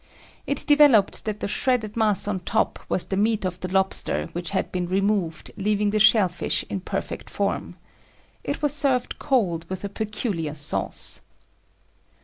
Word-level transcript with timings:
It 0.47 0.65
developed 0.65 1.25
that 1.25 1.41
the 1.41 1.47
shredded 1.47 1.95
mass 1.95 2.27
on 2.27 2.39
top 2.39 2.79
was 2.89 3.05
the 3.05 3.15
meat 3.17 3.45
of 3.45 3.59
the 3.59 3.67
lobster 3.71 4.29
which 4.31 4.49
had 4.49 4.71
been 4.71 4.87
removed 4.87 5.51
leaving 5.57 5.91
the 5.91 5.99
shell 5.99 6.27
fish 6.27 6.65
in 6.71 6.81
perfect 6.81 7.29
form. 7.29 7.75
It 8.43 8.63
was 8.63 8.73
served 8.75 9.19
cold, 9.19 9.67
with 9.69 9.83
a 9.83 9.89
peculiar 9.89 10.55
sauce. 10.55 11.21